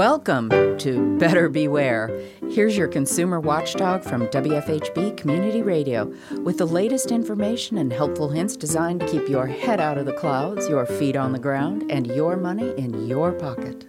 [0.00, 2.22] Welcome to Better Beware.
[2.48, 6.10] Here's your consumer watchdog from WFHB Community Radio
[6.42, 10.14] with the latest information and helpful hints designed to keep your head out of the
[10.14, 13.84] clouds, your feet on the ground, and your money in your pocket.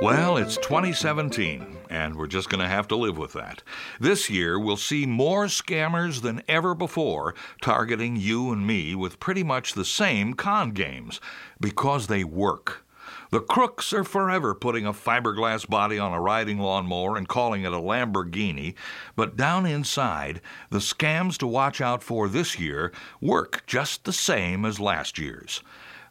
[0.00, 3.62] Well, it's 2017 and we're just going to have to live with that.
[3.98, 9.42] This year, we'll see more scammers than ever before targeting you and me with pretty
[9.42, 11.20] much the same con games
[11.60, 12.84] because they work.
[13.30, 17.72] The crooks are forever putting a fiberglass body on a riding lawnmower and calling it
[17.72, 18.74] a Lamborghini,
[19.16, 24.64] but down inside, the scams to watch out for this year work just the same
[24.64, 25.62] as last year's.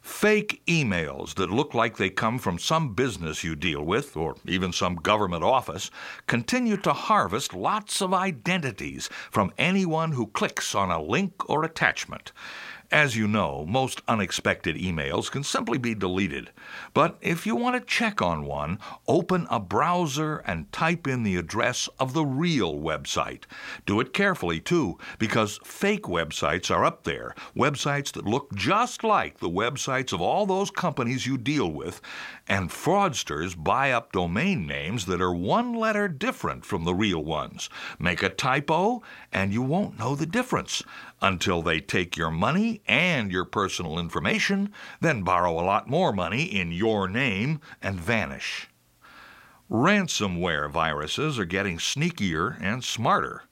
[0.08, 4.72] Fake emails that look like they come from some business you deal with, or even
[4.72, 5.90] some government office,
[6.26, 12.32] continue to harvest lots of identities from anyone who clicks on a link or attachment.
[12.90, 16.50] As you know, most unexpected emails can simply be deleted.
[16.94, 21.36] But if you want to check on one, open a browser and type in the
[21.36, 23.42] address of the real website.
[23.84, 27.34] Do it carefully, too, because fake websites are up there.
[27.54, 32.00] Websites that look just like the websites of all those companies you deal with,
[32.48, 37.68] and fraudsters buy up domain names that are one letter different from the real ones.
[37.98, 40.82] Make a typo, and you won't know the difference
[41.20, 46.42] until they take your money and your personal information, then borrow a lot more money
[46.42, 48.68] in your name and vanish.
[49.70, 53.42] Ransomware viruses are getting sneakier and smarter.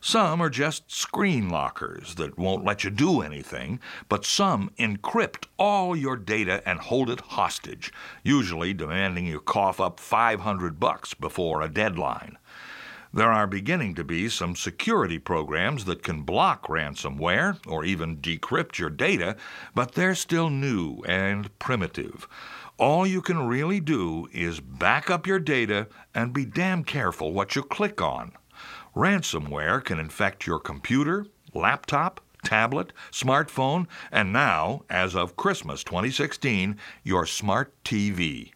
[0.00, 5.94] Some are just screen lockers that won't let you do anything, but some encrypt all
[5.94, 11.68] your data and hold it hostage, usually demanding you cough up 500 bucks before a
[11.68, 12.38] deadline.
[13.16, 18.78] There are beginning to be some security programs that can block ransomware or even decrypt
[18.78, 19.36] your data,
[19.74, 22.28] but they're still new and primitive.
[22.76, 27.56] All you can really do is back up your data and be damn careful what
[27.56, 28.32] you click on.
[28.94, 31.24] Ransomware can infect your computer,
[31.54, 38.52] laptop, tablet, smartphone, and now, as of Christmas 2016, your smart TV.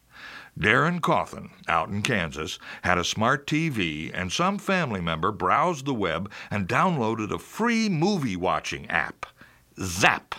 [0.60, 5.94] Darren Cauthon, out in Kansas, had a smart TV, and some family member browsed the
[5.94, 9.24] web and downloaded a free movie watching app.
[9.78, 10.34] Zap!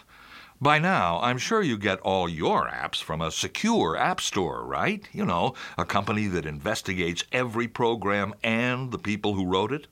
[0.61, 5.03] By now, I'm sure you get all your apps from a secure app store, right?
[5.11, 9.87] You know, a company that investigates every program and the people who wrote it.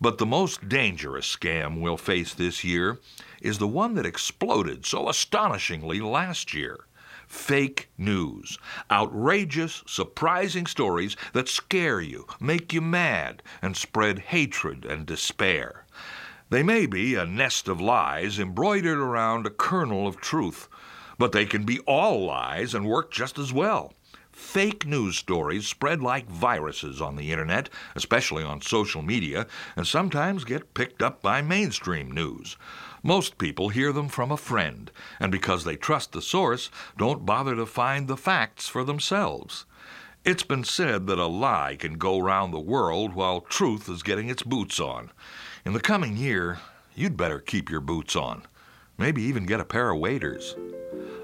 [0.00, 3.00] But the most dangerous scam we'll face this year
[3.42, 6.84] is the one that exploded so astonishingly last year.
[7.28, 8.58] Fake news.
[8.90, 15.84] Outrageous, surprising stories that scare you, make you mad, and spread hatred and despair.
[16.50, 20.68] They may be a nest of lies embroidered around a kernel of truth,
[21.18, 23.92] but they can be all lies and work just as well.
[24.38, 30.44] Fake news stories spread like viruses on the internet, especially on social media, and sometimes
[30.44, 32.56] get picked up by mainstream news.
[33.02, 37.56] Most people hear them from a friend, and because they trust the source, don't bother
[37.56, 39.66] to find the facts for themselves.
[40.24, 44.30] It's been said that a lie can go round the world while truth is getting
[44.30, 45.10] its boots on.
[45.66, 46.60] In the coming year,
[46.94, 48.44] you'd better keep your boots on.
[48.96, 50.54] Maybe even get a pair of waders.